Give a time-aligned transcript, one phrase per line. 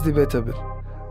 [0.00, 0.54] it's debatable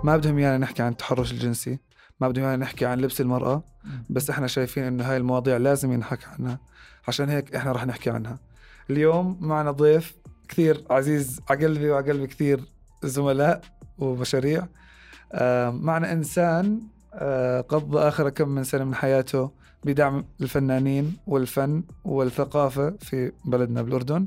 [0.04, 1.80] ما بدهم يانا نحكي عن التحرش الجنسي
[2.22, 3.64] ما بدهم يانا نحكي عن لبس المرأة
[4.10, 6.60] بس إحنا شايفين إنه هاي المواضيع لازم ينحكى عنها.
[7.08, 8.40] عشان هيك إحنا رح نحكي عنها.
[8.90, 10.16] اليوم معنا ضيف
[10.48, 12.64] كثير عزيز على قلبي وعلى قلب كثير
[13.04, 13.62] زملاء
[13.98, 14.68] ومشاريع.
[15.72, 16.82] معنا إنسان
[17.14, 19.52] آه، قضى آخر كم من سنة من حياته
[19.84, 24.26] بدعم الفنانين والفن والثقافة في بلدنا بالأردن.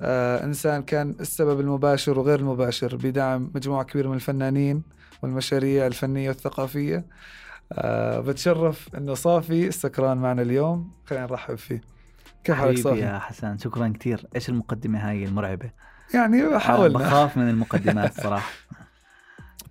[0.00, 4.82] آه، إنسان كان السبب المباشر وغير المباشر بدعم مجموعة كبيرة من الفنانين
[5.22, 7.04] والمشاريع الفنية والثقافية.
[7.72, 10.90] أه بتشرف إنه صافي السكران معنا اليوم.
[11.06, 11.80] خلينا نرحب فيه.
[12.44, 14.26] كيف حالك صافي؟ يا حسن شكرا كثير.
[14.36, 15.70] إيش المقدمة هاي المرعبة؟
[16.14, 16.98] يعني حاولنا.
[16.98, 18.50] بخاف من المقدمات صراحة.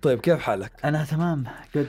[0.02, 1.88] طيب كيف حالك؟ أنا تمام جود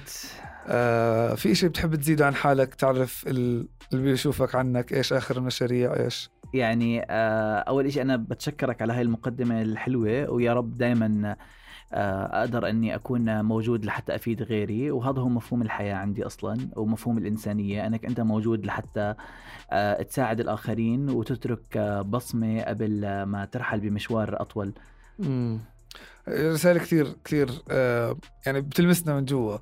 [0.69, 6.29] آه في شيء بتحب تزيده عن حالك؟ تعرف اللي بيشوفك عنك إيش آخر المشاريع؟ إيش؟
[6.53, 11.35] يعني آه أول شيء أنا بتشكرك على هاي المقدمة الحلوة ويا رب دائما
[11.93, 17.17] آه، أقدر إني أكون موجود لحتى أفيد غيري وهذا هو مفهوم الحياة عندي أصلا ومفهوم
[17.17, 17.87] الإنسانية.
[17.87, 19.15] أنك أنت موجود لحتى
[19.71, 24.73] آه، تساعد الآخرين وتترك بصمة قبل ما ترحل بمشوار أطول.
[25.19, 25.59] امم
[26.29, 27.49] رسالة كثير كثير
[28.45, 29.57] يعني بتلمسنا من جوا.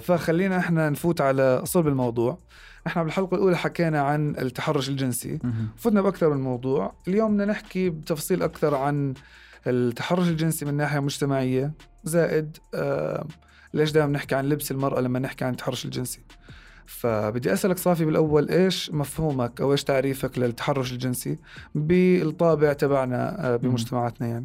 [0.00, 2.38] فخلينا إحنا نفوت على صلب الموضوع.
[2.86, 5.38] إحنا بالحلقة الأولى حكينا عن التحرش الجنسي.
[5.76, 6.92] فتنا بأكثر من موضوع.
[7.08, 9.14] اليوم بدنا نحكي بتفصيل أكثر عن
[9.66, 11.72] التحرش الجنسي من ناحية مجتمعية.
[12.04, 13.26] زائد آه
[13.74, 16.20] ليش دائما نحكي عن لبس المرأة لما نحكي عن التحرش الجنسي.
[16.86, 21.38] فبدي أسألك صافي بالأول إيش مفهومك أو إيش تعريفك للتحرش الجنسي
[21.74, 24.44] بالطابع تبعنا آه بمجتمعاتنا يعني؟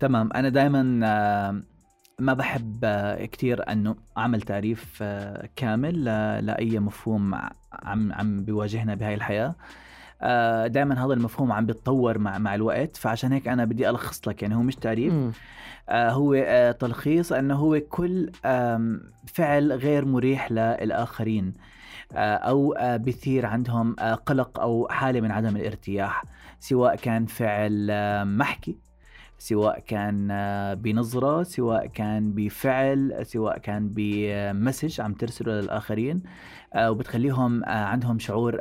[0.00, 0.32] تمام.
[0.34, 1.62] أنا دائما آه
[2.20, 6.04] ما بحب آه، كثير إنه أعمل تعريف آه، كامل
[6.46, 7.34] لأي مفهوم
[7.72, 9.54] عم عم بيواجهنا بهاي الحياة.
[10.22, 14.42] آه، دائما هذا المفهوم عم بيتطور مع مع الوقت فعشان هيك أنا بدي ألخص لك
[14.42, 15.14] يعني هو مش تعريف.
[15.90, 16.34] هو
[16.80, 18.30] تلخيص إنه هو كل
[19.26, 21.54] فعل غير مريح للآخرين
[22.12, 23.94] أو بثير عندهم
[24.26, 26.24] قلق أو حالة من عدم الارتياح
[26.60, 27.86] سواء كان فعل
[28.24, 28.76] محكي
[29.40, 30.28] سواء كان
[30.74, 36.22] بنظرة سواء كان بفعل سواء كان بمسج عم ترسله للآخرين
[36.74, 38.60] آه، وبتخليهم عندهم شعور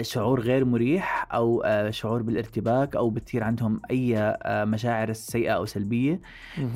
[0.00, 5.66] شعور غير مريح أو آه، شعور بالارتباك أو بتصير عندهم أي آه، مشاعر سيئة أو
[5.66, 6.20] سلبية.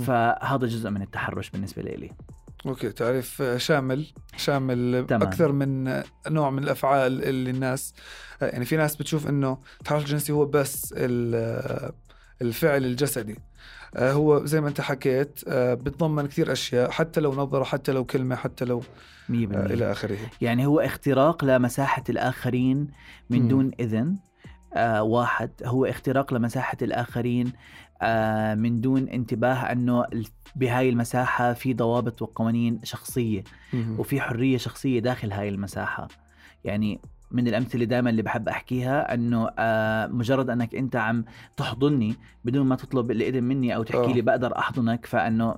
[0.07, 2.11] فهذا جزء من التحرش بالنسبة لي.
[2.67, 5.23] أوكي تعريف شامل شامل تمام.
[5.23, 7.95] أكثر من نوع من الأفعال اللي الناس
[8.43, 10.95] يعني في ناس بتشوف إنه التحرش الجنسي هو بس
[12.45, 13.37] الفعل الجسدي.
[13.97, 18.05] آه، هو زي ما انت حكيت آه، بتضمن كثير أشياء حتى لو نظرة حتى لو
[18.05, 18.83] كلمة حتى لو
[19.29, 20.17] مية آه، إلى آخره.
[20.41, 22.89] يعني هو اختراق لمساحة الآخرين
[23.31, 24.17] من دون إذن
[24.75, 25.51] آه واحد.
[25.65, 27.53] هو اختراق لمساحة الآخرين
[28.03, 30.07] آه من دون انتباه أنه
[30.57, 33.45] بهاي المساحة في ضوابط وقوانين شخصية
[33.99, 36.09] وفي حرية شخصية داخل هاي المساحة.
[36.65, 41.25] يعني من الأمثلة دائما اللي بحب أحكيها إنه آه مجرد إنك أنت عم
[41.57, 44.23] تحضني بدون ما تطلب الإذن مني أو تحكي لي آه.
[44.23, 45.55] بقدر أحضنك فإنه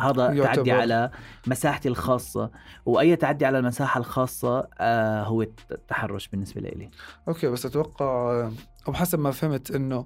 [0.00, 0.54] هذا يعتبر.
[0.54, 1.10] تعدي على
[1.46, 2.50] مساحتي الخاصة
[2.86, 6.90] وأي تعدي على المساحة الخاصة آه هو التحرش بالنسبة لي
[7.28, 8.48] okay بس أتوقع
[8.88, 10.04] أو حسب ما فهمت إنه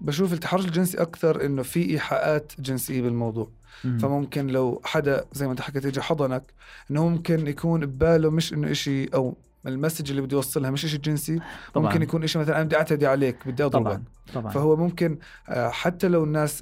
[0.00, 3.48] بشوف التحرش الجنسي أكثر إنه في إيحاءات جنسية بالموضوع
[3.84, 3.98] مم.
[3.98, 6.42] فممكن لو حدا زي ما أنت حكيت يجي حضنك
[6.90, 9.36] إنه ممكن يكون بباله مش إنه إشي أو
[9.66, 11.40] ال message اللي بدي يوصلها مش شيء جنسي
[11.74, 11.86] طبعًا.
[11.86, 14.04] ممكن يكون شيء مثلا أنا بدي أعتدي عليك بدي أضربك طبعًا.
[14.34, 14.52] طبعًا.
[14.52, 16.58] فهو ممكن آه، حتى لو الناس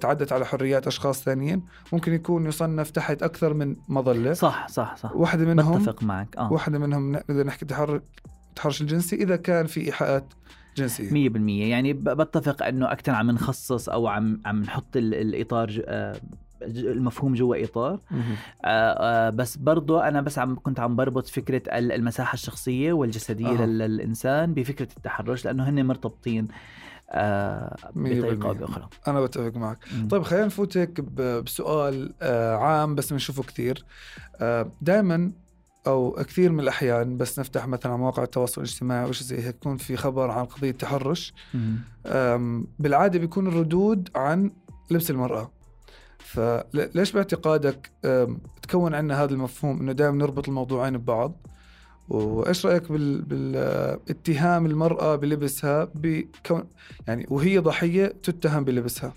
[0.00, 1.62] تعدت على حريات أشخاص ثانيين
[1.92, 6.52] ممكن يكون يصنف تحت أكثر من مظلة صح صح صح واحدة منهم بتفق معك آه
[6.52, 10.24] واحدة منهم اذا نحكي التحرش الجنسي إذا كان في إيحاءات
[10.76, 16.16] جنسية 100% يعني بتفق إنه أكثر عم نخصص أو عم عم نحط الإطار آه،
[16.66, 18.00] المفهوم جوا إطار.
[18.12, 18.18] آه
[18.64, 23.66] آه بس برضو أنا بس عم كنت عم بربط فكرة المساحة الشخصية والجسدية آه.
[23.66, 26.48] للإنسان بفكرة التحرش لأنه هن مرتبطين
[27.10, 28.88] آه بطريقة أو بأخرى.
[29.08, 29.78] أنا بتفق معك.
[29.94, 30.08] مم.
[30.08, 33.84] طيب خلينا نفوت هيك بسؤال آه عام بس بنشوفه كثير
[34.40, 35.32] آه دائما
[35.86, 39.76] أو كثير من الأحيان بس نفتح مثلا مواقع التواصل الاجتماعي أو شيء زي هيك يكون
[39.76, 41.34] في خبر عن قضية تحرش.
[42.78, 44.50] بالعادة بيكون الردود عن
[44.90, 45.50] لبس المرأة.
[46.34, 47.90] فليش باعتقادك
[48.62, 51.46] تكون عندنا هذا المفهوم إنه دائما نربط الموضوعين ببعض؟
[52.08, 53.22] وإيش رأيك بال...
[53.22, 56.64] بالاتهام المرأة بلبسها بكون
[57.08, 59.12] يعني وهي ضحية تتهم بلبسها؟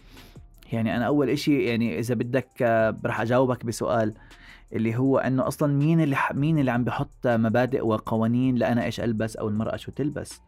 [0.72, 4.14] يعني أنا أول إشي يعني إذا بدك آه، رح أجاوبك بسؤال
[4.74, 9.36] اللي هو إنه أصلا مين اللي مين اللي عم بحط مبادئ وقوانين لأنا إيش ألبس
[9.36, 10.42] أو المرأة شو تلبس؟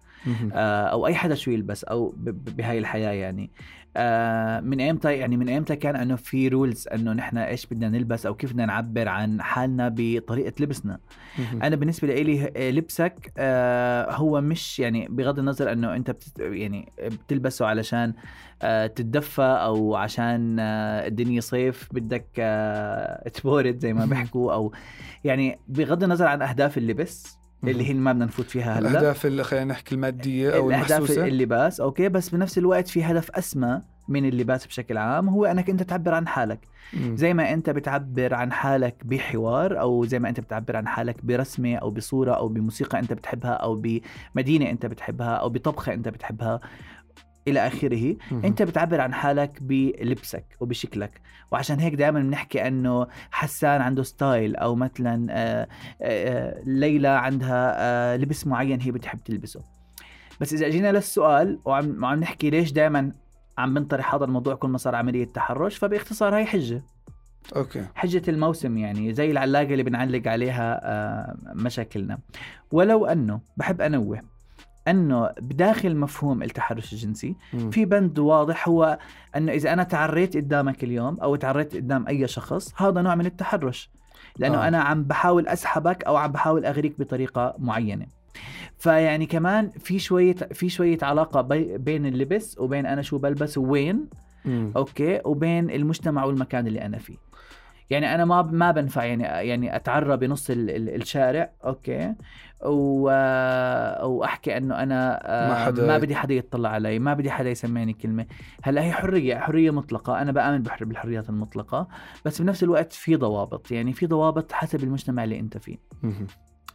[0.53, 3.51] أو أي حدا شو يلبس أو بهاي الحياة يعني.
[3.97, 8.25] آه، من ايمتى يعني من ايمتى كان إنه في رولز إنه نحن إيش بدنا نلبس
[8.25, 10.99] أو كيف بدنا نعبر عن حالنا بطريقة لبسنا.
[11.63, 13.31] أنا بالنسبة لي آه، لبسك
[14.09, 18.13] هو مش يعني بغض النظر إنه أنت بتت يعني بتلبسه علشان
[18.95, 22.25] تتدفى أو عشان الدنيا صيف بدك
[23.33, 24.73] تبورد زي ما بيحكوا أو
[25.23, 28.89] يعني بغض النظر عن أهداف اللبس اللي هي ما بدنا نفوت فيها هلأ.
[28.89, 31.25] الأهداف اللي خلينا نحكي المادية أو الأهداف المحسوسة.
[31.25, 35.83] اللباس أوكي بس بنفس الوقت في هدف أسمى من اللباس بشكل عام هو أنك أنت
[35.83, 36.59] تعبر عن حالك.
[36.93, 37.15] مم.
[37.17, 41.75] زي ما أنت بتعبر عن حالك بحوار أو زي ما أنت بتعبر عن حالك برسمة
[41.75, 43.81] أو بصورة أو بموسيقى أنت بتحبها أو
[44.35, 46.59] بمدينة أنت بتحبها أو بطبخة أنت بتحبها.
[47.47, 48.15] إلى آخره.
[48.31, 51.21] أنت بتعبر عن حالك بلبسك وبشكلك.
[51.51, 55.67] وعشان هيك دائما بنحكي إنه حسان عنده ستايل أو مثلا آه،
[56.01, 59.61] آه، ليلى عندها آه، لبس معين هي بتحب تلبسه.
[60.41, 63.11] بس إذا جينا للسؤال وعم عم نحكي ليش دائما
[63.57, 66.83] عم بنطرح هذا الموضوع كل ما صار عملية تحرش فباختصار هي حجة.
[67.55, 67.85] أوكي.
[67.95, 70.81] حجة الموسم يعني زي العلاقة اللي بنعلق عليها
[71.53, 72.19] مشاكلنا.
[72.71, 74.21] ولو أنه بحب أنوه
[74.89, 77.69] أنه بداخل مفهوم التحرش الجنسي م.
[77.69, 78.99] في بند واضح هو
[79.35, 83.89] أنه إذا أنا تعريت قدامك اليوم أو تعريت قدام أي شخص هذا نوع من التحرش
[84.37, 84.67] لأنه آه.
[84.67, 88.05] أنا عم بحاول أسحبك أو عم بحاول أغريك بطريقة معينة
[88.77, 94.05] فيعني كمان في شوية في شوية علاقة بي بين اللبس وبين أنا شو بلبس ووين.
[94.75, 97.15] okay وبين المجتمع والمكان اللي أنا فيه
[97.89, 102.15] يعني أنا ما ما بنفع يعني يعني أتعرى بنص الشارع okay.
[102.65, 103.01] و...
[104.05, 105.87] وأحكي إنه أنا ما, آه، حدا...
[105.87, 108.25] ما بدي حدا يطلع علي ما بدي حدا يسمعني كلمة.
[108.63, 110.21] هلأ هي حرية حرية مطلقة.
[110.21, 111.87] أنا بآمن بالحريات المطلقة.
[112.25, 113.71] بس بنفس الوقت في ضوابط.
[113.71, 115.77] يعني في ضوابط حسب المجتمع اللي أنت فيه.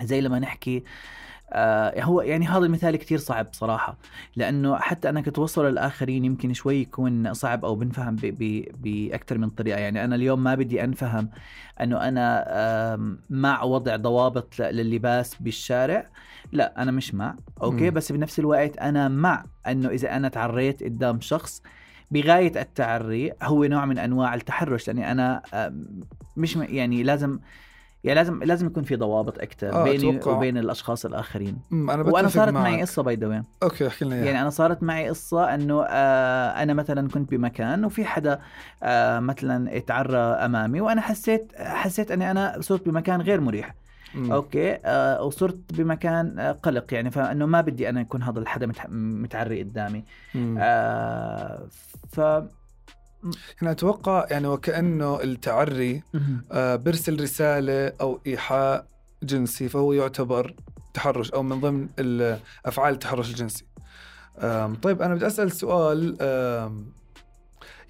[0.02, 0.84] زي لما نحكي
[1.54, 3.96] آه هو يعني هذا المثال كتير صعب صراحة
[4.36, 8.16] لأنه حتى أنك توصل للآخرين يمكن شوي يكون صعب أو بنفهم
[8.82, 11.30] بأكثر من طريقة يعني أنا اليوم ما بدي أنفهم
[11.80, 16.06] أنه أنا آه مع وضع ضوابط لللباس بالشارع
[16.52, 17.94] لا أنا مش مع أوكي م.
[17.94, 21.62] بس بنفس الوقت أنا مع أنه إذا أنا تعريت قدام شخص
[22.10, 25.42] بغاية التعري هو نوع من أنواع التحرش لأني أنا
[26.36, 27.38] مش يعني لازم
[28.04, 30.36] يعني لازم لازم يكون في ضوابط أكثر آه بيني أتوقع.
[30.36, 32.62] وبين الأشخاص الآخرين أنا وأنا صارت معك.
[32.62, 36.74] معي قصه by the okay احكي لنا يعني أنا صارت معي قصة إنه آه أنا
[36.74, 38.40] مثلا كنت بمكان وفي حدا
[38.82, 43.74] آه مثلا اتعرى أمامي وأنا حسيت حسيت إني أنا صرت بمكان غير مريح
[44.14, 44.32] مم.
[44.32, 49.62] okay آه وصرت بمكان آه قلق يعني فإنه ما بدي أنا يكون هذا الحدا متعري
[49.62, 50.04] قدامي
[50.58, 51.66] آه
[52.12, 52.20] ف
[53.62, 56.02] يعني أتوقع يعني وكأنه التعري
[56.52, 58.86] آه برسل رسالة أو إيحاء
[59.22, 60.54] جنسي فهو يعتبر
[60.94, 61.88] تحرش أو من ضمن
[62.66, 63.64] أفعال التحرش الجنسي.
[64.82, 66.16] طيب أنا بدي أسأل سؤال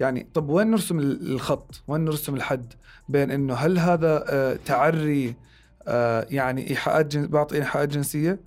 [0.01, 2.73] يعني طب وين نرسم الخط؟ وين نرسم الحد
[3.09, 5.35] بين إنه هل هذا آه، تعري
[5.89, 7.27] آه، يعني إيحاءات جن...
[7.27, 8.41] بعطي إيحاءات جنسية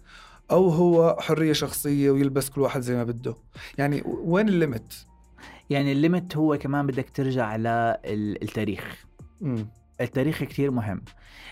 [0.51, 3.35] أو هو حرية شخصية ويلبس كل واحد زي ما بده؟
[3.77, 5.05] يعني وين الليمت؟
[5.69, 9.05] يعني الليمت هو كمان بدك ترجع للتاريخ.
[10.01, 11.01] التاريخ كثير مهم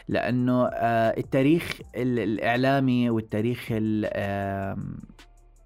[0.07, 3.67] لأنه آه، التاريخ الإعلامي والتاريخ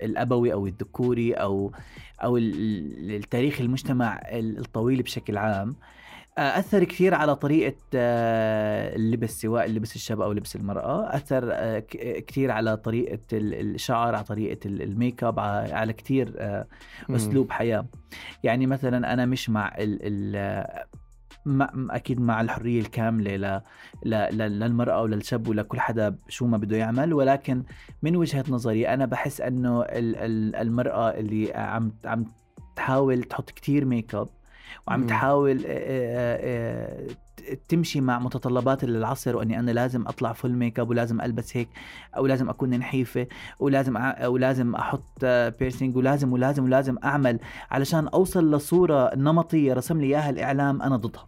[0.04, 1.72] الأبوي أو الذكوري أو
[2.24, 5.76] أو التاريخ المجتمع الطويل بشكل عام
[6.40, 11.16] أثر كثير على طريقة آه، اللبس سواء اللبس الشاب أو لبس المرأة.
[11.16, 11.80] أثر آه،
[12.28, 16.68] كثير على طريقة الشعر على طريقة الميك أب على كثير آه،
[17.10, 17.86] أسلوب حياة.
[18.44, 20.80] يعني مثلا أنا مش مع ال ال
[21.92, 23.62] أكيد مع الحرية الكاملة ل...
[24.06, 24.38] ل...
[24.38, 27.14] للمرأة وللشاب ولكل حدا شو ما بده يعمل.
[27.14, 27.64] ولكن
[28.04, 29.86] من وجهة نظري أنا بحس إنه
[30.62, 32.26] المرأة اللي عم عم
[32.76, 34.39] تحاول تحط كتير ميك أب
[34.88, 35.66] وعم تحاول
[37.68, 41.70] تمشي مع متطلبات العصر وإني أنا لازم أطلع full makeup ولازم ألبس هيك
[42.18, 43.28] أو لازم أكون نحيفة
[43.60, 45.26] ولازم ولازم أحط
[45.60, 47.40] piercing ولازم ولازم ولازم أعمل
[47.72, 51.28] علشان أوصل لصورة نمطية رسم لي إياها الإعلام أنا ضدها.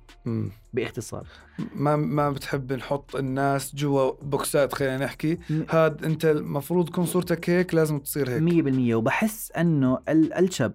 [0.73, 1.27] باختصار.
[1.75, 5.37] ما ما بتحب نحط الناس جوا boxات خلينا نحكي؟
[5.69, 8.65] هاد أنت المفروض تكون صورتك هيك لازم تصير هيك.
[8.91, 10.73] 100% وبحس إنه الشاب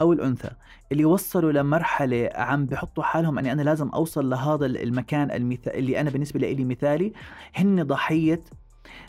[0.00, 0.50] أو الأنثى
[0.92, 6.10] اللي وصلوا لمرحله عم بحطوا حالهم أني أنا لازم أوصل لهذا المكان المثال اللي أنا
[6.10, 7.12] بالنسبة لي مثالي.
[7.54, 8.40] هن ضحية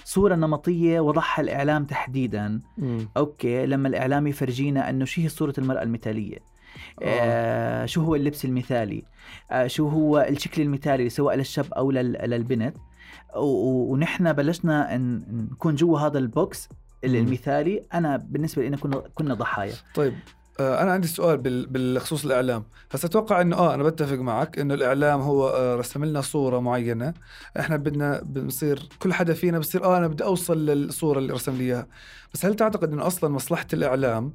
[0.03, 2.59] صورة نمطية وضعها الإعلام تحديدا.
[2.77, 2.99] م.
[3.17, 6.37] okay لما الإعلام يفرجينا أنه شو هي صورة المرأة المثالية.
[7.03, 7.85] آه.
[7.85, 9.03] شو هو اللبس المثالي؟
[9.51, 12.77] آه شو هو الشكل المثالي سواء للشاب لل- للبنت؟
[13.35, 16.69] ونحن بلشنا نكون جوا هذا ال box
[17.03, 17.15] مم.
[17.15, 17.83] المثالي.
[17.93, 19.73] أنا بالنسبة لنا كنا كنا ضحايا.
[19.95, 20.17] طيب آه،
[20.59, 22.63] أنا عندي سؤال بال- بالخصوص الإعلام.
[22.91, 27.13] هسا أتوقع إنه آه أنا بتفق معك إنه الإعلام هو آه، رسم لنا صورة معينة.
[27.59, 31.63] إحنا بدنا بنصير كل حدا فينا بصير آه أنا بدي أوصل للصورة اللي رسم لي
[31.63, 31.87] إياها.
[32.33, 34.33] بس هل تعتقد إنه أصلا مصلحة الإعلام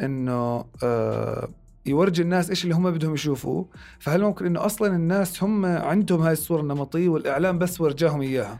[0.00, 1.48] إنه آه
[1.86, 3.66] يورجي الناس إيش اللي هم بدهم يشوفوه؟
[3.98, 8.58] فهل ممكن إنه أصلا الناس هم عندهم هاي الصورة النمطية والإعلام بس ورجاهم إياها؟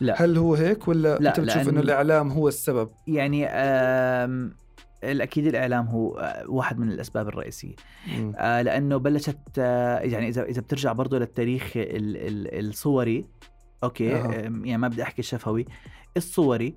[0.00, 0.22] لا.
[0.24, 3.46] هل هو هيك ولا لا، أنت بتشوف إنه الإعلام هو السبب؟ يعني
[5.04, 7.74] الاكيد الإعلام هو آه، واحد من الأسباب الرئيسية.
[8.36, 13.24] آه، لأنه بلشت آه، يعني إذا إذا بترجع برضه للتاريخ ال- ال- الصوري
[13.84, 14.16] okay.
[14.16, 15.66] آم، يعني ما بدي أحكي الشفوي
[16.16, 16.74] الصوري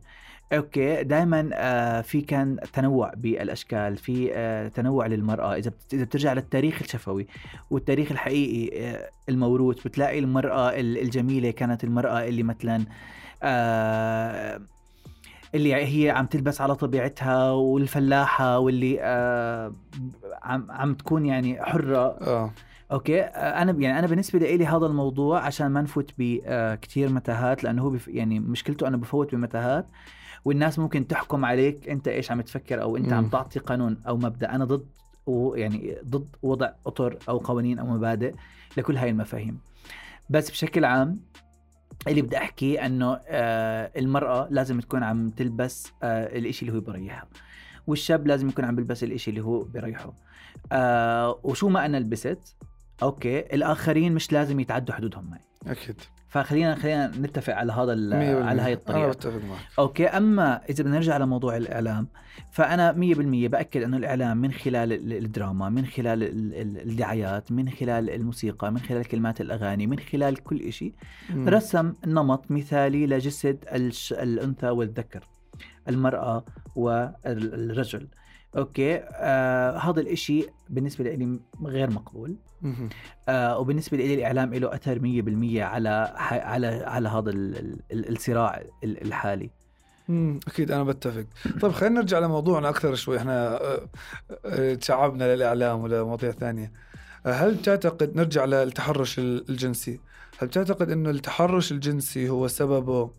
[0.54, 7.28] okay دائما في كان تنوع بالأشكال في آه، تنوع للمرأة إذا إذا بترجع للتاريخ الشفوي
[7.70, 12.86] والتاريخ الحقيقي آه، الموروث بتلاقي المرأة ال- الجميلة كانت المرأة اللي مثلا
[13.44, 14.62] آه،
[15.56, 19.74] اللي هي عم تلبس على طبيعتها والفلاحة واللي آه،
[20.44, 22.18] عم عم تكون يعني حرة.
[22.22, 22.52] آه.
[22.92, 27.82] أوكي؟ آه، أنا يعني أنا بالنسبة لي هذا الموضوع عشان ما نفوت بكثير متاهات لأنه
[27.82, 29.88] هو بف يعني مشكلته أنه بفوت بمتاهات
[30.46, 33.30] والناس ممكن تحكم عليك أنت إيش عم تفكر أو أنت عم مم.
[33.30, 34.56] تعطي قانون أو مبدأ.
[34.56, 34.86] أنا ضد
[35.26, 38.34] ويعني ضد وضع أطر أو قوانين أو مبادئ
[38.78, 39.60] لكل هاي المفاهيم.
[40.30, 41.20] بس بشكل عام
[42.08, 47.28] اللي بدي أحكي إنه آه المرأة لازم تكون عم تلبس آه الإشي اللي هو بريحها
[47.88, 50.14] والشاب لازم يكون عم بيلبس الإشي اللي هو بريحه.
[50.72, 52.56] آه وشو ما أنا لبست
[53.04, 55.42] okay الآخرين مش لازم يتعدوا حدودهم معي.
[55.68, 56.02] أكيد.
[56.32, 57.92] فخلينا خلينا نتفق على هذا.
[58.46, 62.08] على هاي أنا الطريقة بتفق معك okay أما إذا بدنا نرجع لموضوع الإعلام
[62.52, 62.96] فأنا 100%
[63.48, 68.72] بأكد إنه الإعلام من خلال ال- الدراما من خلال ال- ال- الدعايات من خلال الموسيقى
[68.72, 70.94] من خلال كلمات الأغاني من خلال كل شيء.
[71.36, 73.58] رسم نمط مثالي لجسد.
[74.12, 75.24] الأنثى والذكر
[75.90, 76.46] المرأة
[76.76, 78.08] والرجل
[78.58, 82.36] أوكي آه هذا الإشي بالنسبة لي غير مقبول.
[83.30, 86.14] آه وبالنسبة لي الإعلام له أثر 100% على.
[86.18, 87.58] على على هذا ال...
[87.92, 88.10] ال...
[88.16, 89.50] الصراع ال- الحالي
[90.10, 90.40] مم.
[90.48, 91.26] أكيد أنا بتفق
[91.62, 93.88] طيب خلينا نرجع لموضوعنا أكثر شوي إحنا آه،
[94.46, 96.72] آه، تشعبنا للإعلام ولمواضيع ثانية
[97.26, 100.00] آه، هل تعتقد نرجع للتحرش ال- الجنسي
[100.40, 103.10] هل تعتقد إنه التحرش الجنسي هو سببه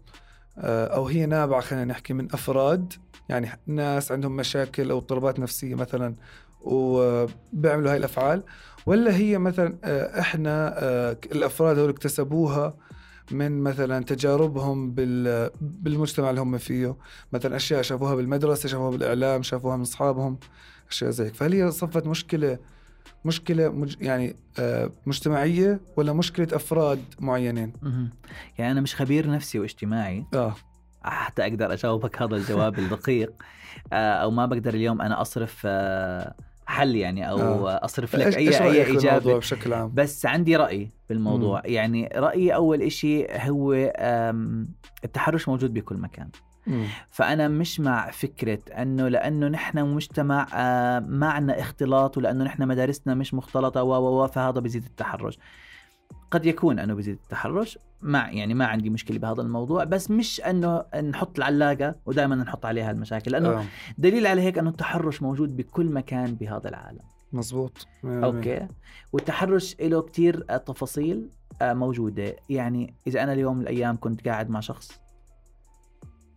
[0.59, 2.93] أو هي نابعة خلينا نحكي من أفراد
[3.29, 6.15] يعني ناس عندهم مشاكل أو اضطرابات نفسية مثلا
[6.61, 8.43] وبيعملوا هاي الأفعال.
[8.87, 12.75] ولا هي مثلا آه، إحنا آه، الأفراد هول اكتسبوها
[13.31, 16.97] من مثلا تجاربهم بال بالمجتمع اللي هم فيه.
[17.33, 20.39] مثلا أشياء شافوها بالمدرسة شافوها بالإعلام شافوها من أصحابهم
[20.91, 21.35] أشياء زي هيك.
[21.35, 22.59] فهل هي صفت مشكلة
[23.25, 27.73] مشكلة مج يعني آه، مجتمعية ولا مشكلة أفراد معينين.
[28.59, 30.25] يعني أنا مش خبير نفسي واجتماعي.
[30.35, 30.55] آه.
[31.05, 33.33] حتى أقدر أجاوبك هذا الجواب الدقيق
[33.93, 36.35] آه أو ما بقدر اليوم أنا أصرف آه
[36.67, 37.85] حل يعني أو آه.
[37.85, 41.73] أصرف لك اي أي اجابه بشكل عام بس عندي رأي بالموضوع مم.
[41.73, 43.93] يعني رأيي أول إشي هو
[45.05, 46.29] التحرش موجود بكل مكان
[46.67, 46.87] مم.
[47.11, 50.47] فأنا مش مع فكرة أنه لأنه نحن مجتمع
[51.01, 55.39] ما عنا اختلاط ولأنه نحن مدارسنا مش مختلطة و فهذا بيزيد التحرش
[56.31, 60.85] قد يكون أنه بيزيد التحرش مع يعني ما عندي مشكلة بهذا الموضوع بس مش أنه
[61.03, 63.65] نحط العلاقة ودائما نحط عليها المشاكل لأنه آه.
[63.99, 67.01] دليل على هيك أنه التحرش موجود بكل مكان بهذا العالم.
[67.33, 67.87] مزبوط.
[68.05, 68.67] أوكي.
[69.13, 71.29] والتحرش له كتير تفاصيل
[71.63, 72.37] آه، موجودة.
[72.49, 74.93] يعني إذا أنا اليوم من الأيام كنت قاعد مع شخص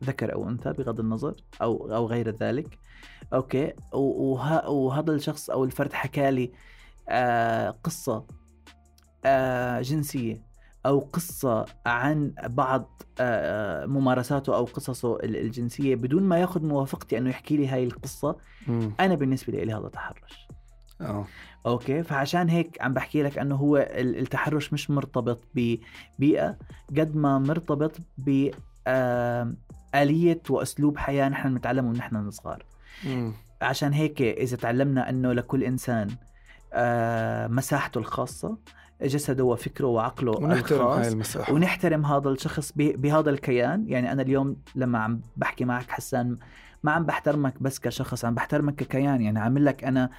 [0.03, 2.79] ذكر أو أنثى بغض النظر أو أو غير ذلك.
[3.33, 3.73] okay.
[3.93, 6.51] وه- وهذا الشخص أو الفرد حكى لي
[7.09, 8.25] آه، قصة
[9.25, 10.44] آه، جنسية.
[10.85, 17.29] أو قصة عن بعض آه، ممارساته أو قصصه ال- الجنسية بدون ما ياخذ موافقتي أنه
[17.29, 18.35] يحكي لي هاي القصة
[18.67, 18.91] مم.
[18.99, 20.47] أنا بالنسبة لي هذا تحرش
[21.01, 21.25] آه
[21.65, 26.57] okay فعشان هيك عم بحكي لك أنه هو ال- التحرش مش مرتبط ببيئه
[26.97, 28.49] قد ما مرتبط ب
[29.95, 32.65] آلية وأسلوب حياة نحن نتعلمه من نحن صغار
[33.05, 33.33] مم.
[33.61, 36.07] عشان هيك إذا تعلمنا أنه لكل إنسان
[36.73, 38.57] آه، مساحته الخاصة
[39.01, 41.53] جسده وفكره وعقله ونحترم هاي الخاص المساحة.
[41.53, 43.85] ونحترم هذا الشخص بهذا الكيان.
[43.87, 46.37] يعني أنا اليوم لما عم بحكي معك حسان
[46.83, 49.21] ما عم بحترمك بس كشخص عم بحترمك ككيان.
[49.21, 50.09] يعني عامل لك أنا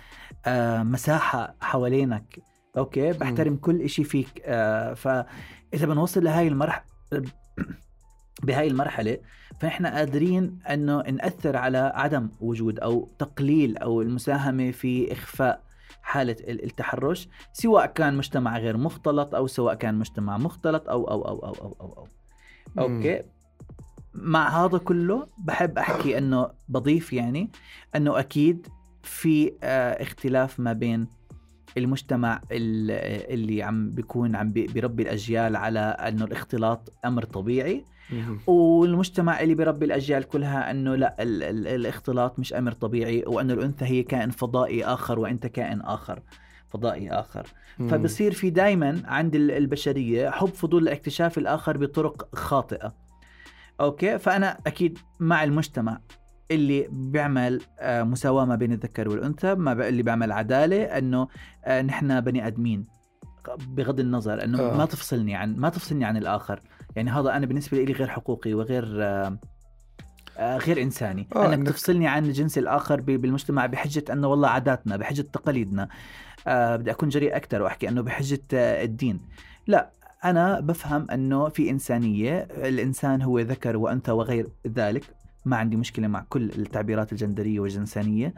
[0.46, 2.38] آه، مساحة حوالينك.
[2.76, 4.42] okay؟ بحترم كل إشي فيك.
[4.44, 6.84] آه، فإذا بنوصل لهاي المرحلة
[8.42, 9.18] بهاي المرحلة
[9.60, 15.65] فإحنا قادرين أنه نأثر على عدم وجود أو تقليل أو المساهمة في إخفاء
[16.02, 21.38] حالة التحرش سواء كان مجتمع غير مختلط أو سواء كان مجتمع مختلط أو أو أو
[21.38, 22.08] أو أو أو,
[22.78, 22.84] أو.
[22.84, 23.22] okay
[24.14, 27.50] مع هذا كله بحب أحكي أنه بضيف يعني
[27.96, 28.66] أنه أكيد
[29.02, 31.06] في آه، اختلاف ما بين
[31.76, 37.84] المجتمع اللي عم بيكون عم بيربي الأجيال على إنه الاختلاط أمر طبيعي
[38.46, 43.84] والمجتمع اللي بيربي الأجيال كلها إنه لا ال ال الاختلاط مش أمر طبيعي وإنه الأنثى
[43.84, 46.22] هي كائن فضائي آخر وأنت كائن آخر
[46.68, 47.46] فضائي آخر.
[47.90, 52.94] فبصير في دائما عند البشرية حب فضول لاكتشاف الآخر بطرق خاطئة.
[53.80, 56.00] أوكي؟ فأنا أكيد مع المجتمع
[56.50, 61.28] اللي بيعمل آه، مساواة ما بين الذكر والأنثى ما اللي بيعمل عدالة أنه
[61.64, 62.86] آه، نحن بني آدمين.
[63.68, 64.76] بغض النظر أنه آه.
[64.76, 66.60] ما تفصلني عن ما تفصلني عن الآخر.
[66.96, 69.38] يعني هذا أنا بالنسبة لي غير حقوقي وغير آه
[70.38, 71.28] غير إنساني.
[71.36, 75.88] آه أنك تفصلني عن الجنس الآخر بالمجتمع بحجة أنه والله عاداتنا بحجة تقاليدنا.
[76.46, 79.20] آه بدي أكون جريء أكثر وأحكي أنه بحجة آه الدين.
[79.66, 79.90] لا
[80.24, 85.15] أنا بفهم أنه في إنسانية الإنسان هو ذكر وأنثى وغير ذلك.
[85.46, 88.34] ما عندي مشكلة مع كل التعبيرات الجندرية والجنسانية.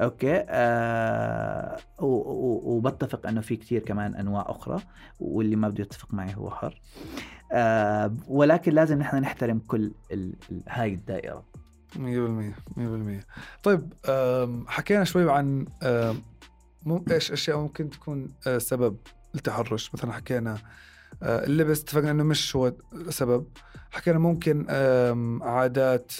[0.00, 4.80] أوكي آه وبتفق إنه في كثير كمان أنواع أخرى
[5.20, 6.80] واللي ما بده يتفق معي هو حر.
[7.52, 11.44] آه ولكن لازم نحن نحترم كل ال ال هاي الدائرة.
[11.96, 12.80] 100% 100%
[13.62, 13.92] طيب
[14.66, 15.66] حكينا شوي عن
[17.10, 18.96] إيش أشياء ممكن تكون آه، سبب
[19.34, 20.58] التحرش مثلا حكينا
[21.22, 22.72] آه، اللبس اتفقنا إنه مش هو
[23.08, 23.46] سبب.
[23.90, 24.66] حكينا ممكن
[25.42, 26.12] عادات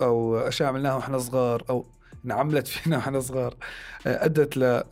[0.00, 1.86] أو أشياء عملناها وإحنا صغار أو
[2.24, 3.54] انعملت فينا وإحنا صغار
[4.06, 4.82] آه، أدت ل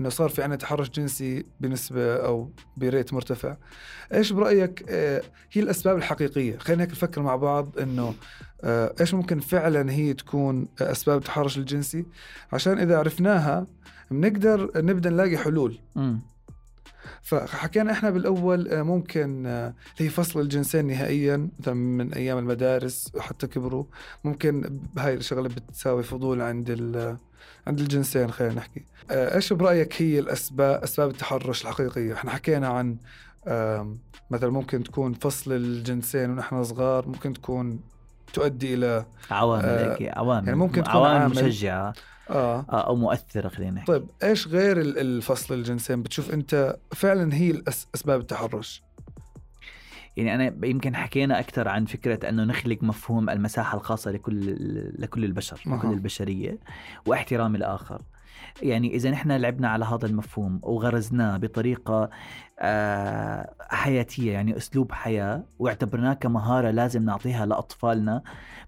[0.00, 3.56] إنه صار في عندنا تحرش جنسي بنسبة أو بريت مرتفع.
[4.14, 5.22] إيش برأيك آه،
[5.52, 8.14] هي الأسباب الحقيقية؟ خلينا هيك نفكر مع بعض إنه
[8.64, 12.06] آه، إيش ممكن فعلا هي تكون أسباب التحرش الجنسي؟
[12.52, 13.66] عشان إذا عرفناها
[14.10, 15.78] بنقدر نبدأ نلاقي حلول.
[15.96, 16.16] م.
[17.22, 23.46] فحكينا إحنا بالأول آه، ممكن آه، هي فصل الجنسين نهائيا مثلا من أيام المدارس حتى
[23.46, 23.84] كبروا.
[24.24, 26.70] ممكن هاي الشغلة بتساوي فضول عند
[27.66, 28.84] عند الجنسين خلينا نحكي.
[29.10, 32.96] آه، إيش برأيك هي الأسباب أسباب التحرش الحقيقية؟ إحنا حكينا عن
[34.30, 37.80] مثلا ممكن تكون فصل الجنسين ونحن صغار ممكن تكون
[38.32, 40.46] تؤدي إلى عوامل آه عوامل.
[40.46, 41.94] يعني ممكن تكون عوامل مشجعة.
[42.30, 42.66] آه.
[42.70, 47.62] آه أو مؤثرة خلينا نحكي طيب إيش غير الفصل الجنسين بتشوف أنت فعلا هي
[47.94, 48.82] أسباب التحرش
[50.16, 54.56] يعني أنا يمكن حكينا أكثر عن فكرة أنه نخلق مفهوم المساحة الخاصة لكل
[54.98, 55.70] لكل البشر أه.
[55.70, 56.58] لكل البشرية
[57.06, 58.02] واحترام الآخر
[58.62, 62.10] يعني إذا نحن لعبنا على هذا المفهوم وغرزناه بطريقة
[62.58, 68.22] آه، حياتية يعني أسلوب حياة واعتبرناه كمهارة لازم نعطيها لأطفالنا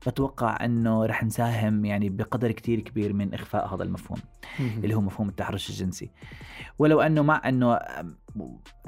[0.06, 4.18] بتوقع أنه رح نساهم يعني بقدر كتير كبير من إخفاء هذا المفهوم
[4.60, 6.10] اللي هو مفهوم التحرش الجنسي.
[6.78, 7.78] ولو أنه مع أنه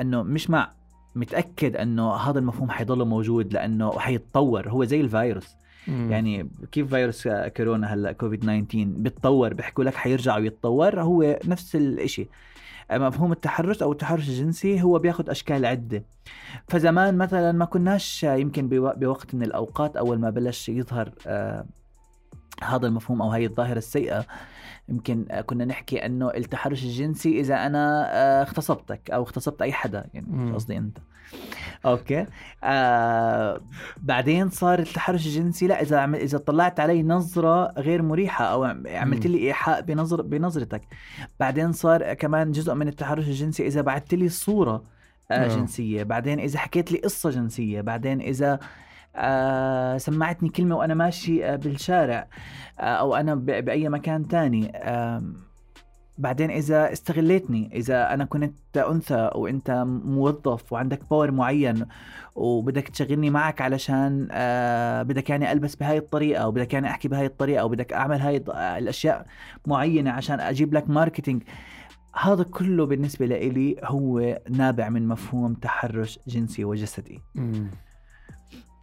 [0.00, 0.72] أنه مش مع
[1.14, 4.68] متأكد أنه هذا المفهوم حيضل موجود لأنه حيتطور.
[4.68, 5.56] هو زي الفيروس.
[5.88, 6.12] مم.
[6.12, 12.28] يعني كيف فيروس كورونا هلا كوفيد 19 بيتطور؟ بيحكوا لك حيرجع ويتطور هو نفس الشيء
[12.92, 16.04] مفهوم التحرش أو التحرش الجنسي هو بياخذ أشكال عدة.
[16.68, 21.64] فزمان مثلا ما كناش يمكن بوقت من الأوقات أول ما بلش يظهر آه
[22.62, 24.26] هذا المفهوم أو هي الظاهرة السيئة
[24.90, 30.26] يمكن كنا نحكي إنه التحرش الجنسي إذا أنا آه، اغتصبتك أو اغتصبت أي حدا يعني
[30.30, 30.98] مش قصدي أنت.
[31.86, 32.26] أوكي.
[32.64, 33.60] آه
[33.96, 39.26] بعدين صار التحرش الجنسي لا إذا عمل إذا طلعت علي نظرة غير مريحة أو عملت
[39.26, 40.82] لي إيحاء بنظر بنظرتك.
[41.40, 44.84] بعدين صار كمان جزء من التحرش الجنسي إذا بعثت لي صورة
[45.30, 46.02] آه جنسية.
[46.02, 47.80] بعدين إذا حكيت لي قصة جنسية.
[47.80, 48.60] بعدين إذا آه
[49.98, 52.26] سمعتني كلمة وأنا ماشي آه بالشارع
[52.78, 54.72] آه أو أنا بأي مكان تاني.
[54.76, 55.22] آه
[56.18, 61.86] بعدين إذا استغليتني إذا أنا كنت أنثى وأنت موظف وعندك power معين
[62.34, 67.26] وبدك تشغلني معك علشان آه بدك يعني ألبس بهاي الطريقة أو بدك يعني أحكي بهاي
[67.26, 68.36] الطريقة أو بدك أعمل هاي
[68.78, 69.26] الأشياء
[69.66, 71.42] معينة عشان أجيب لك marketing
[72.22, 77.20] هذا كله بالنسبة لإلي هو نابع من مفهوم تحرش جنسي وجسدي.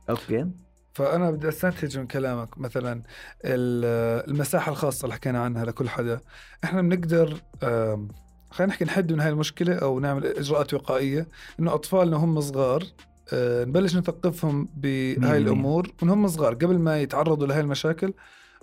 [0.10, 0.46] أوكي.
[0.93, 3.04] فأنا بدي أستنتج من كلامك مثلا
[3.46, 6.20] المساحة الخاصة اللي حكينا عنها لكل حدا.
[6.63, 7.41] إحنا بنقدر
[8.52, 11.28] خلينا نحكي نحد من هاي المشكلة أو نعمل إجراءات وقائية
[11.60, 12.84] إنه أطفالنا هم صغار
[13.34, 16.54] آه، نبلش نثقفهم بهاي الأمور من هم صغار.
[16.54, 18.13] قبل ما يتعرضوا لهي المشاكل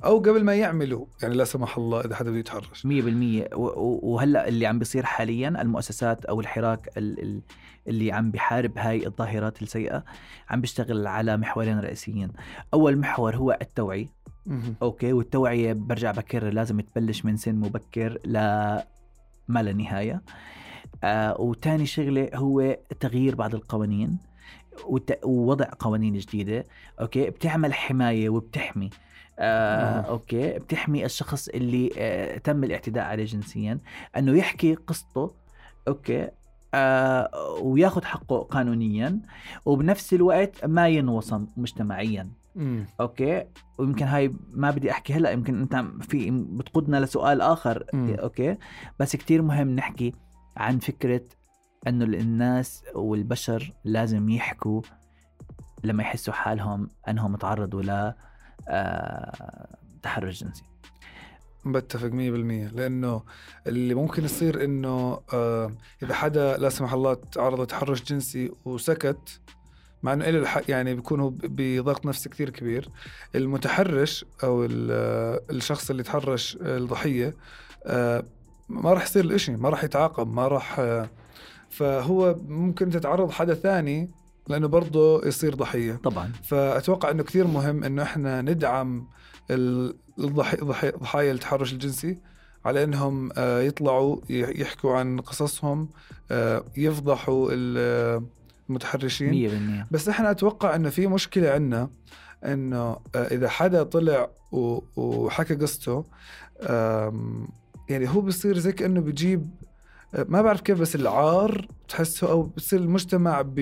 [0.05, 2.87] أو قبل ما يعملوا يعني لا سمح الله إذا حدا بده يتحرش.
[2.87, 6.89] 100% وهلأ اللي عم بيصير حاليا المؤسسات أو الحراك
[7.89, 10.05] اللي عم بحارب هاي الظاهرات السيئة
[10.51, 12.33] عم بيشتغل على محورين رئيسيين.
[12.75, 14.07] أول محور هو التوعية.
[14.83, 18.33] أوكي والتوعية برجع بكرر لازم تبلش من سن مبكر ل
[19.49, 20.23] ما لا نهاية.
[21.05, 24.19] آه وتاني شغلة هو تغيير بعض القوانين
[24.87, 26.65] وت- ووضع قوانين جديدة.
[27.01, 28.91] okay بتعمل حماية وبتحمي.
[29.38, 30.01] آه، آه.
[30.01, 30.59] أوكي.
[30.59, 33.79] بتحمي الشخص اللي آه تم الاعتداء عليه جنسيا.
[34.16, 35.31] أنه يحكي قصته
[35.88, 36.29] okay.
[36.75, 37.31] آه
[37.62, 39.20] وياخذ حقه قانونيا
[39.66, 42.31] وبنفس الوقت ما ينوصم مجتمعيا.
[42.55, 42.87] مم.
[43.01, 43.45] okay.
[43.79, 47.85] ويمكن هاي ما بدي أحكي هلأ يمكن أنت في بتقودنا لسؤال آخر.
[47.92, 48.14] مم.
[48.14, 48.57] okay.
[49.01, 50.12] بس كتير مهم نحكي
[50.57, 51.20] عن فكرة
[51.87, 54.83] أنه الناس والبشر لازم يحكوا
[55.85, 58.14] لما يحسوا حالهم أنهم تعرضوا ل آه،
[60.03, 60.62] تحرش جنسي.
[61.67, 62.12] بتفق 100%
[62.75, 63.23] لأنه
[63.67, 69.40] اللي ممكن يصير إنه آه إذا حدا لا سمح الله تعرض لتحرش جنسي وسكت
[70.03, 72.88] مع إنه له الحق يعني بيكون بضغط نفسي كثير كبير
[73.35, 77.35] المتحرش أو ال- آه، الشخص اللي تحرش الضحية
[77.87, 78.25] آه
[78.69, 81.09] ما راح يصير الإشي ما راح يتعاقب ما راح آه
[81.71, 84.11] فهو ممكن تتعرض حدا ثاني
[84.49, 85.93] لأنه برضه يصير ضحية.
[86.05, 86.33] طبعا.
[86.45, 89.07] فأتوقع إنه كثير مهم إنه إحنا ندعم
[90.21, 92.19] ضحايا التحرش الجنسي
[92.65, 95.89] على إنهم آه، يطلعوا يحكوا عن قصصهم
[96.31, 98.23] آه، يفضحوا ال-
[98.71, 99.33] المتحرشين.
[99.85, 101.91] 100% بس إحنا أتوقع إنه في مشكلة عندنا
[102.45, 104.31] إنه آه، إذا حدا طلع
[104.97, 106.05] وحكى قصته
[107.89, 109.51] يعني هو بصير زي كأنه بيجيب
[110.15, 113.59] آه، ما بعرف كيف بس العار تحسه أو بصير المجتمع ب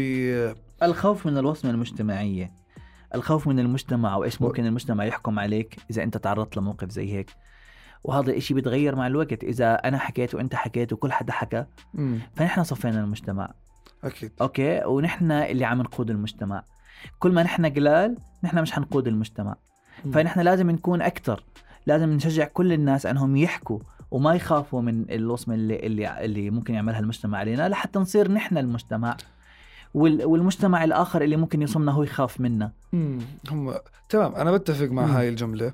[0.82, 2.50] الخوف من الوصمة المجتمعية.
[3.14, 7.30] الخوف من المجتمع وايش و- ممكن المجتمع يحكم عليك إذا أنت تعرضت لموقف زي هيك.
[8.04, 9.44] وهذا الاشي بيتغير مع الوقت.
[9.44, 11.64] إذا أنا حكيت وأنت حكيت وكل حدا حكى
[11.94, 13.52] مم، فنحن صفينا المجتمع.
[14.04, 14.32] أكيد.
[14.40, 16.64] أوكي؟ ونحن اللي عم نقود المجتمع.
[17.18, 19.56] كل ما نحن قلال نحن مش حنقود المجتمع.
[20.04, 20.12] مم.
[20.12, 21.44] فنحن لازم نكون أكثر
[21.86, 23.78] لازم نشجع كل الناس أنهم يحكوا
[24.10, 29.16] وما يخافوا من الوصمة اللي اللي اللي ممكن يعملها المجتمع علينا لحتى نصير نحن المجتمع.
[29.94, 32.72] والمجتمع الآخر اللي ممكن يصمنا هو يخاف منا.
[32.94, 33.18] امم
[33.50, 33.74] هم
[34.08, 35.12] تمام أنا بتفق مع مم.
[35.12, 35.72] هاي الجملة.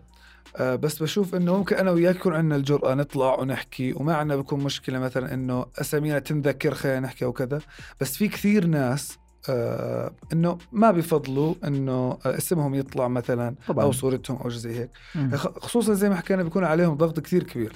[0.56, 4.64] آه بس بشوف إنه ممكن أنا وياك يكون عندنا الجرأة نطلع ونحكي وما عندنا بكون
[4.64, 7.60] مشكلة مثلا إنه أسامينا تنذكر خلينا نحكي أو كذا.
[8.00, 13.84] بس في كثير ناس آه إنه ما بيفضلوا إنه آه اسمهم يطلع مثلا طبعا.
[13.84, 14.90] أو صورتهم أو شيء زي هيك.
[15.14, 15.36] مم.
[15.36, 17.72] خ- خصوصا زي ما حكينا بيكون عليهم ضغط كثير كبير.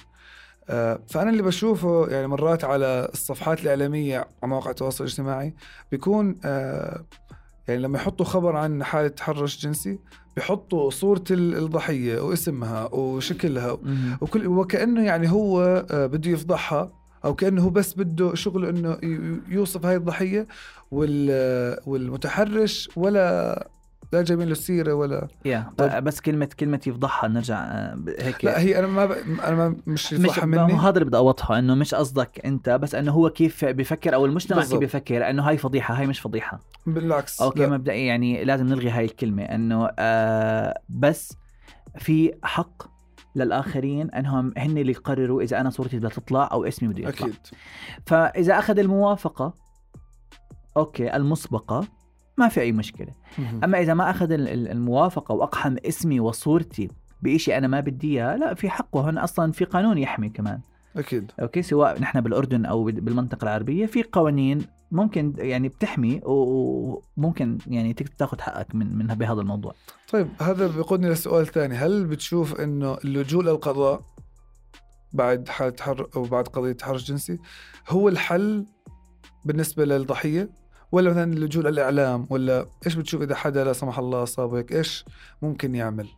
[0.68, 5.55] آه، فأنا اللي بشوفه يعني مرات على الصفحات الإعلامية على مواقع التواصل الاجتماعي
[5.90, 7.05] بيكون آه،
[7.68, 9.98] يعني لما يحطوا خبر عن حالة تحرش جنسي
[10.37, 13.79] بيحطوا صورة ال- الضحية واسمها وشكلها.
[14.20, 16.92] وكل وكأنه يعني هو آه، بده يفضحها
[17.25, 18.98] أو كأنه هو بس بده شغله إنه
[19.48, 20.46] يوصف هاي الضحية
[20.90, 23.68] وال- والمتحرش ولا
[24.12, 26.05] لا جايبين له السيرة ولا يا طيب.
[26.05, 29.12] بس كلمه كلمة يفضحها نرجع آه، هيك لا هي أنا ما ب...
[29.44, 32.70] أنا ما مش يفضحها ما هو مني هذا اللي بدي أوضحه إنه مش قصدك أنت
[32.70, 34.81] بس إنه هو كيف بفكر أو المجتمع بالضبط.
[34.81, 37.66] كيف بفكر إنه هاي فضيحة هاي مش فضيحة بالعكس okay.
[37.66, 41.37] مبدئيا يعني لازم نلغي هاي الكلمة إنه آه بس
[41.98, 42.83] في حق
[43.37, 47.37] للآخرين إنهم هن اللي يقرروا إذا أنا صورتي بدها تطلع أو اسمي بده يطلع أكيد
[48.07, 49.55] فإذا أخذ الموافقة
[50.76, 52.01] okay المسبقة
[52.38, 53.14] ما في أي مشكلة.
[53.38, 53.64] مهم.
[53.64, 56.88] أما إذا ما أخذ ال- ال- الموافقة وأقحم اسمي وصورتي
[57.23, 59.01] بشيء أنا ما بدي إياه لا في حقه.
[59.01, 60.61] هون أصلا في قانون يحمي كمان.
[60.97, 61.33] أكيد.
[61.42, 64.59] okay؟ سواء نحن بالأردن أو بال- بالمنطقة العربية في قوانين
[64.90, 69.75] ممكن يعني بتحمي وممكن يعني تاخذ حقك من من بهذا الموضوع.
[70.12, 71.75] طيب هذا بيقودني لسؤال ثاني.
[71.75, 74.03] هل بتشوف إنه اللجوء للقضاء
[75.12, 77.38] بعد حالة تحر أو بعد قضية تحرش جنسي
[77.88, 78.66] هو الحل
[79.45, 80.51] بالنسبة للضحية؟
[80.92, 85.05] ولا مثلا اللجوء للاعلام ولا إيش بتشوف إذا حدا لا سمح الله صاب هيك إيش
[85.42, 86.09] ممكن يعمل؟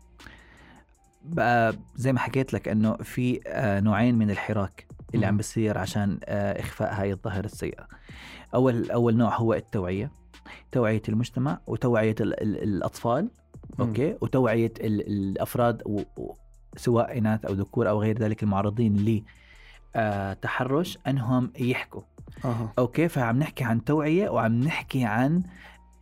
[1.25, 5.37] بقى زي ما حكيت لك إنه في آه، نوعين من الحراك اللي عم.
[5.37, 7.87] بيصير عشان آه، إخفاء هاي الظاهرة السيئة
[8.55, 10.11] أول أول نوع هو التوعية
[10.73, 13.31] توعية المجتمع وتوعية ال- ال- الأطفال.
[13.81, 16.05] okay وتوعية ال- الأفراد
[16.77, 19.23] سواء إناث أو ذكور أو غير ذلك المعرضين ل آه،
[20.43, 22.03] تحرش أنهم يحكوا.
[22.45, 22.73] أها.
[22.79, 25.43] okay فعم نحكي عن توعية وعم نحكي عن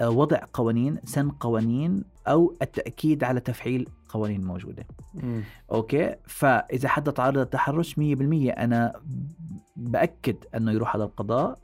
[0.01, 4.87] آه، وضع قوانين سن قوانين أو التأكيد على تفعيل قوانين موجودة.
[5.15, 5.43] مم.
[5.73, 8.01] okay فإذا حدا تعرض للتحرش 100%
[8.59, 8.93] أنا
[9.77, 11.59] بأكد إنه يروح على القضاء.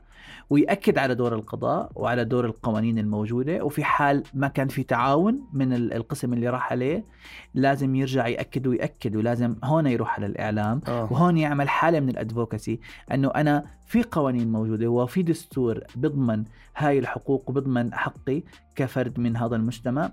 [0.49, 5.73] ويأكد على دور القضاء وعلى دور القوانين الموجودة وفي حال ما كان في تعاون من
[5.73, 7.05] ال- القسم اللي راح عليه
[7.53, 11.03] لازم يرجع يأكد ويأكد ولازم هون يروح على الإعلام آه.
[11.11, 12.79] وهون يعمل حالة من الأدفوكسي
[13.13, 16.43] أنه أنا في قوانين موجودة وفي دستور بضمن
[16.77, 18.43] هاي الحقوق وبضمن حقي
[18.75, 20.11] كفرد من هذا المجتمع.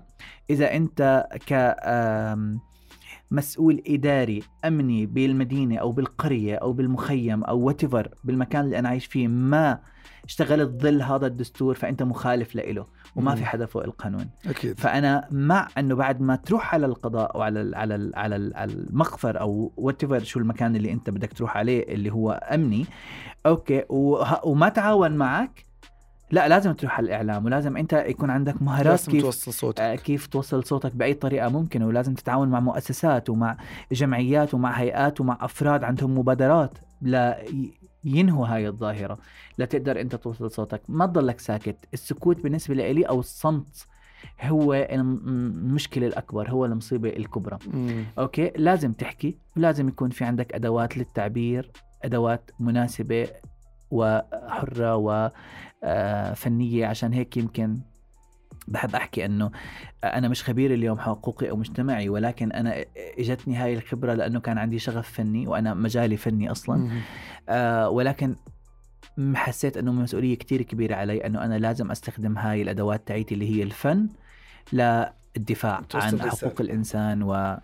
[0.49, 1.53] إذا أنت ك
[3.31, 9.27] مسؤول إداري أمني بالمدينة أو بالقرية أو بالمخيم أو whatever بالمكان اللي أنا عايش فيه
[9.27, 9.79] ما
[10.23, 12.85] اشتغلت ظل هذا الدستور فأنت مخالف له
[13.15, 14.29] وما في حدا فوق القانون.
[14.45, 14.79] أكيد.
[14.79, 18.53] فأنا مع إنه بعد ما تروح على القضاء أو على ال على ال على ال
[18.55, 22.85] على المخفر أو what شو المكان اللي أنت بدك تروح عليه اللي هو أمني
[23.45, 23.83] okay
[24.43, 25.66] وما تعاون معك
[26.31, 29.81] لا لازم تروح على الإعلام ولازم أنت يكون عندك مهارات لازم كيف توصل صوتك.
[29.81, 33.57] آه كيف توصل صوتك بأي طريقة ممكنة ولازم تتعاون مع مؤسسات ومع
[33.91, 37.45] جمعيات ومع هيئات ومع أفراد عندهم مبادرات لا
[38.03, 39.17] ينهوا هاي الظاهرة
[39.57, 40.81] لا تقدر أنت توصل صوتك.
[40.89, 43.87] ما تضلك ساكت السكوت بالنسبة لي أو الصمت
[44.41, 47.57] هو المشكلة الأكبر هو المصيبة الكبرى.
[47.73, 48.03] مم.
[48.19, 51.71] okay؟ لازم تحكي ولازم يكون في عندك أدوات للتعبير
[52.03, 53.27] أدوات مناسبة
[53.91, 57.79] وحرة وفنية آه، عشان هيك يمكن
[58.67, 59.51] بحب أحكي إنه
[60.03, 62.85] أنا مش خبير اليوم حقوقي أو مجتمعي ولكن أنا
[63.19, 66.89] إجتني هاي الخبرة لأنه كان عندي شغف فني وأنا مجالي فني أصلا.
[67.49, 68.35] آه ولكن
[69.35, 73.63] حسيت إنه مسؤولية كتير كبيرة علي إنه أنا لازم أستخدم هاي الأدوات تاعيتي اللي هي
[73.63, 74.09] الفن
[74.73, 77.57] للدفاع عن حقوق الإنسان و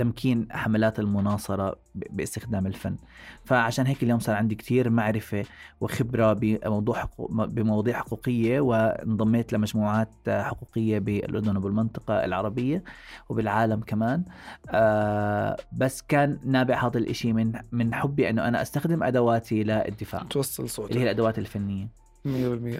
[0.00, 2.96] تمكين حملات المناصرة باستخدام الفن.
[3.44, 5.44] فعشان هيك اليوم صار عندي كتير معرفة
[5.80, 12.84] وخبرة بموضوع حقوق بمواضيع حقوقية وانضميت لمجموعات حقوقية بالأردن وبالمنطقة العربية
[13.28, 14.24] وبالعالم كمان.
[14.70, 20.22] آه بس كان نابع هذا الإشي من من حبي أنه أنا أستخدم أدواتي للدفاع.
[20.22, 20.90] توصل صوتك.
[20.90, 21.88] اللي هي الأدوات الفنية.
[22.24, 22.28] 100%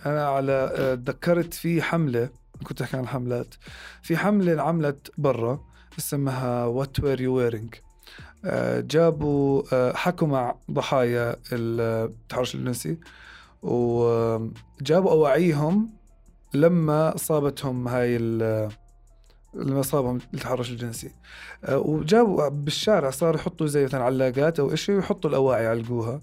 [0.07, 2.29] أنا على آه، تذكرت في حملة
[2.65, 3.55] كنت أحكي عن الحملات
[4.03, 5.70] في حملة انعملت برا.
[5.99, 7.75] اسمها What Were You Wearing
[8.79, 12.99] جابوا آه، حكوا مع ضحايا التحرش الجنسي
[13.63, 15.91] وجابوا أواعيهم
[16.55, 18.17] لما أصابتهم هاي
[19.55, 21.11] لما صابهم التحرش الجنسي.
[21.65, 26.21] آه، وجابوا بالشارع صار يحطوا زي مثلا علاقات أو شيء ويحطوا الأواعي يعلقوها.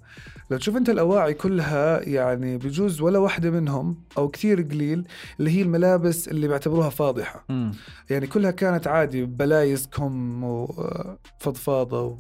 [0.52, 5.08] لو تشوف أنت الأواعي كلها يعني بجوز ولا واحدة منهم أو كثير قليل
[5.40, 7.46] اللي هي الملابس اللي بيعتبروها فاضحة.
[7.50, 7.72] م.
[8.10, 12.18] يعني كلها كانت عادي بلايز كم وفضفاضة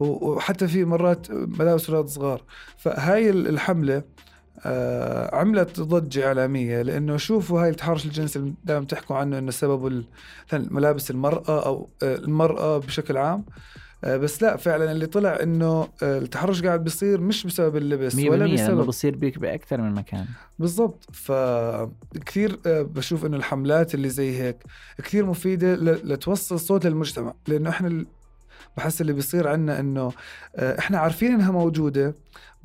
[0.00, 2.42] وحتى في مرات ملابس أولاد صغار.
[2.76, 4.04] فهاي الحملة آه
[5.32, 10.02] عملت ضجة إعلامية لأنه شوفوا هاي التحرش الجنسي اللي دائما تحكوا عنه أنه سببه
[10.52, 13.44] ملابس المرأة أو آه المرأة بشكل عام.
[14.04, 18.46] آه بس لا فعلا اللي طلع إنه آه التحرش قاعد بيصير مش بسبب اللبس ولا
[18.54, 20.26] بسبب بصير بيك بأكثر من مكان.
[20.58, 21.08] بالضبط.
[21.12, 24.56] فكثير آه، بشوف إنه الحملات اللي زي هيك
[24.98, 28.04] كثير مفيدة لتوصل صوت للمجتمع لأنه إحنا
[28.76, 30.12] بحس اللي بيصير عنا إنه
[30.56, 32.14] آه، إحنا عارفين إنها موجودة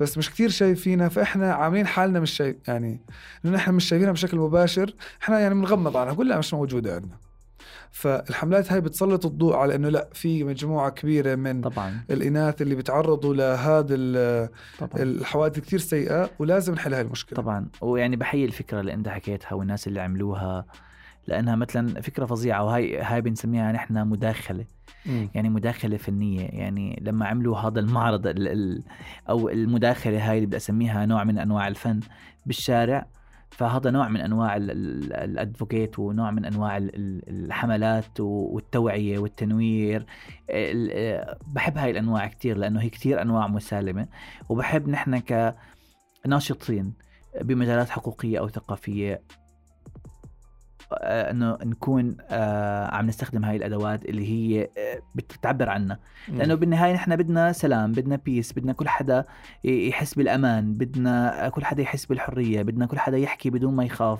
[0.00, 3.00] بس مش كثير شايفينها فإحنا عاملين حالنا مش شايف يعني
[3.44, 7.16] لأنه إحنا مش شايفينها بشكل مباشر إحنا يعني بنغمض عنها كلها مش موجودة عندنا.
[7.90, 12.00] فالحملات هاي بتسلط الضوء على إنه لا في مجموعة كبيرة من طبعا.
[12.10, 13.94] الإناث اللي بيتعرضوا لهذا
[14.96, 17.36] الحوادث كثير سيئة ولازم نحل هاي المشكلة.
[17.36, 17.68] طبعا.
[17.80, 20.64] ويعني بحيي الفكرة اللي أنت حكيتها والناس اللي عملوها
[21.26, 24.64] لأنها مثلا فكرة فظيعة وهي هاي بنسميها نحن مداخلة.
[25.06, 26.46] يعني مداخلة فنية.
[26.46, 28.82] يعني لما عملوا هذا المعرض ال ال
[29.28, 32.00] أو المداخلة هاي اللي بدي أسميها نوع من أنواع الفن
[32.46, 33.06] بالشارع
[33.50, 40.06] فهذا نوع من أنواع الأدفوكيت ونوع من أنواع الحملات والتوعية والتنوير.
[41.46, 44.06] بحب هاي الأنواع كثير لأنه هي كثير أنواع مسالمة.
[44.48, 45.22] وبحب نحن
[46.24, 46.92] كناشطين
[47.40, 49.41] بمجالات حقوقية أو ثقافية آه،
[51.00, 55.98] إنه نكون آه، عم نستخدم هاي الأدوات اللي هي آه، بتعبر عنا.
[56.28, 59.24] لأنه بالنهاية نحن بدنا سلام بدنا بيس بدنا كل حدا
[59.64, 64.18] يحس بالأمان بدنا كل حدا يحس بالحرية بدنا كل حدا يحكي بدون ما يخاف.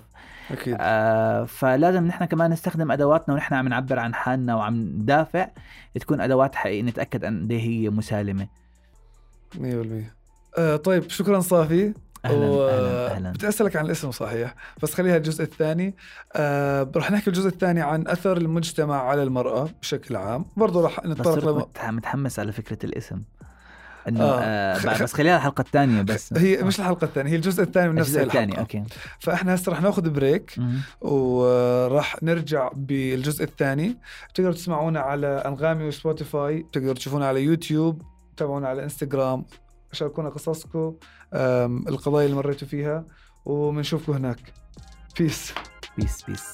[0.51, 0.77] أكيد.
[0.81, 5.49] آه فلازم نحن كمان نستخدم أدواتنا ونحن عم نعبر عن حالنا وعم ندافع
[6.01, 8.49] تكون أدوات حقيقي نتأكد إن هي مسالمة.
[9.55, 9.59] 100%
[10.59, 11.95] آه طيب شكرا صافي.
[12.25, 12.69] أهلا و...
[12.69, 13.31] أهلا أهلا.
[13.31, 14.55] بدي أسألك عن الاسم صحيح.
[14.83, 15.97] بس خليها الجزء الثاني.
[16.37, 20.45] آه رح نحكي الجزء الثاني عن أثر المجتمع على المرأة بشكل عام.
[20.57, 21.97] برضه رح نتطرق لم...
[21.97, 23.23] متحمس على فكرة الاسم.
[24.09, 24.41] إنه آه.
[24.41, 26.33] آه بس خليها الحلقة الثانية بس.
[26.33, 28.27] هي مش الحلقة الثانية هي الجزء الثاني من نفس الحلقة.
[28.27, 28.85] الثاني أوكي.
[29.19, 30.55] فإحنا هسه رح ناخذ break
[31.01, 33.99] وراح نرجع بالجزء الثاني.
[34.31, 38.03] بتقدروا تسمعونا على أنغامي وسبوتيفاي بتقدروا تشوفونا على يوتيوب
[38.37, 39.45] تابعونا على إنستغرام.
[39.93, 40.95] شاركونا قصصكم.
[41.89, 43.05] القضايا اللي مريتوا فيها
[43.45, 44.53] وبنشوفكم هناك.
[45.19, 45.53] peace
[45.99, 46.53] peace peace